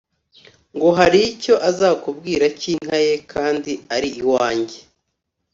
ngo 0.75 0.89
hari 0.99 1.19
icyo 1.31 1.53
azakubwira 1.69 2.45
cy’inka 2.59 2.97
ye, 3.07 3.13
kandi 3.31 3.71
ari 3.95 4.09
iwanjye.’ 4.21 4.77